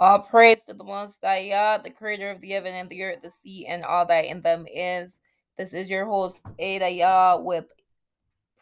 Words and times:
All 0.00 0.20
praise 0.20 0.62
to 0.68 0.74
the 0.74 0.84
Most 0.84 1.18
High 1.24 1.40
Yah, 1.40 1.78
the 1.78 1.90
creator 1.90 2.30
of 2.30 2.40
the 2.40 2.50
heaven 2.50 2.72
and 2.72 2.88
the 2.88 3.02
earth, 3.02 3.18
the 3.20 3.32
sea, 3.32 3.66
and 3.66 3.82
all 3.82 4.06
that 4.06 4.26
in 4.26 4.40
them 4.42 4.64
is. 4.72 5.18
This 5.56 5.72
is 5.72 5.90
your 5.90 6.06
host, 6.06 6.40
Ada 6.60 6.88
Yah, 6.88 7.38
with 7.38 7.64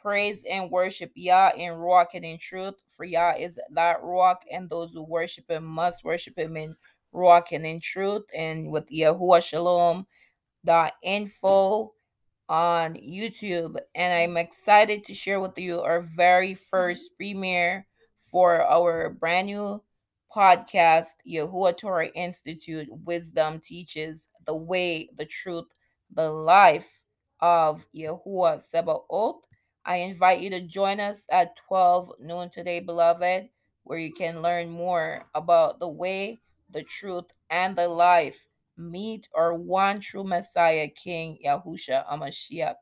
praise 0.01 0.43
and 0.49 0.71
worship 0.71 1.13
Yah 1.15 1.51
in 1.55 1.75
Ruach 1.75 2.15
and 2.15 2.25
in 2.25 2.39
truth. 2.39 2.77
For 2.97 3.05
Yah 3.05 3.35
is 3.39 3.61
that 3.73 4.01
Ruach, 4.01 4.39
and 4.51 4.71
those 4.71 4.95
who 4.95 5.03
worship 5.03 5.51
Him 5.51 5.67
must 5.67 6.05
worship 6.05 6.39
Him 6.39 6.57
in 6.57 6.75
Ruach 7.13 7.53
and 7.53 7.67
in 7.67 7.81
truth. 7.81 8.25
And 8.35 8.73
with 8.73 8.89
Yahuah 8.89 9.43
Shalom, 9.43 10.07
dot 10.65 10.95
info 11.03 11.93
on 12.49 12.95
YouTube. 12.95 13.77
And 13.95 14.15
I'm 14.15 14.39
excited 14.39 15.05
to 15.05 15.15
share 15.15 15.41
with 15.41 15.59
you 15.59 15.83
our 15.83 16.01
very 16.01 16.55
first 16.55 17.11
premiere 17.19 17.87
for 18.21 18.63
our 18.63 19.11
brand 19.11 19.49
new 19.49 19.83
podcast, 20.37 21.15
Yahuah 21.27 21.79
Torah 21.79 22.09
Institute 22.09 22.89
Wisdom 23.07 23.59
Teaches 23.59 24.29
the 24.45 24.55
Way, 24.55 25.09
the 25.17 25.25
Truth, 25.25 25.65
the 26.15 26.31
Life 26.31 27.01
of 27.41 27.87
Yahuah 27.97 28.61
Tseba'oth. 28.63 29.41
I 29.87 29.97
invite 29.97 30.41
you 30.41 30.51
to 30.51 30.61
join 30.61 31.01
us 31.01 31.25
at 31.31 31.57
12 31.69 32.13
noon 32.21 32.51
today, 32.51 32.81
beloved, 32.81 33.49
where 33.85 33.99
you 33.99 34.13
can 34.13 34.43
learn 34.43 34.69
more 34.69 35.25
about 35.35 35.81
the 35.81 35.89
way, 35.89 36.39
the 36.71 36.83
truth, 36.83 37.33
and 37.49 37.75
the 37.75 37.89
life. 37.89 38.47
Meet 38.77 39.29
our 39.35 39.55
one 39.55 40.01
true 40.01 40.25
Messiah, 40.25 40.89
King 40.89 41.39
Yahusha 41.45 42.07
Amashiach. 42.13 42.75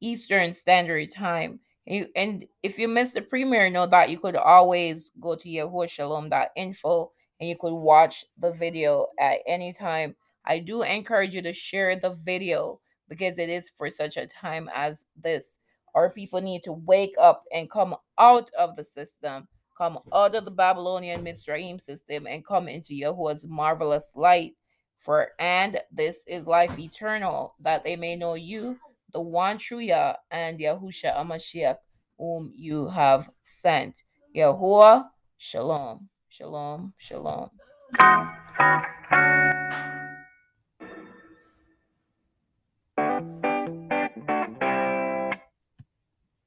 Eastern 0.00 0.54
Standard 0.54 1.12
Time. 1.12 1.60
And, 1.86 1.96
you, 1.96 2.06
and 2.16 2.46
if 2.62 2.78
you 2.78 2.88
missed 2.88 3.12
the 3.12 3.20
premiere, 3.20 3.68
know 3.68 3.86
that 3.86 4.08
you 4.08 4.18
could 4.18 4.36
always 4.36 5.10
go 5.20 5.36
to 5.36 5.46
yahuahshalom.info 5.46 7.12
and 7.40 7.48
you 7.50 7.56
could 7.60 7.74
watch 7.74 8.24
the 8.38 8.52
video 8.52 9.08
at 9.20 9.40
any 9.46 9.74
time. 9.74 10.16
I 10.46 10.60
do 10.60 10.80
encourage 10.80 11.34
you 11.34 11.42
to 11.42 11.52
share 11.52 11.96
the 11.96 12.14
video 12.24 12.80
because 13.10 13.36
it 13.36 13.50
is 13.50 13.68
for 13.68 13.90
such 13.90 14.16
a 14.16 14.26
time 14.26 14.70
as 14.74 15.04
this. 15.22 15.55
Our 15.96 16.10
people 16.10 16.42
need 16.42 16.62
to 16.64 16.74
wake 16.74 17.14
up 17.18 17.44
and 17.50 17.70
come 17.70 17.96
out 18.18 18.50
of 18.58 18.76
the 18.76 18.84
system, 18.84 19.48
come 19.78 19.98
out 20.12 20.34
of 20.34 20.44
the 20.44 20.50
Babylonian 20.50 21.24
Mitzrayim 21.24 21.80
system, 21.80 22.26
and 22.26 22.44
come 22.44 22.68
into 22.68 22.94
Yahuah's 22.94 23.46
marvelous 23.46 24.04
light. 24.14 24.52
For 24.98 25.28
and 25.38 25.80
this 25.90 26.22
is 26.26 26.46
life 26.46 26.78
eternal, 26.78 27.54
that 27.60 27.82
they 27.82 27.96
may 27.96 28.14
know 28.14 28.34
you, 28.34 28.78
the 29.14 29.22
one 29.22 29.56
true 29.56 29.78
Yah, 29.78 30.16
and 30.30 30.58
Yahusha 30.58 31.16
Amashiach, 31.16 31.78
whom 32.18 32.52
you 32.54 32.88
have 32.88 33.30
sent. 33.42 34.02
Yahuah, 34.36 35.06
Shalom, 35.38 36.10
Shalom, 36.28 36.92
Shalom. 36.98 37.50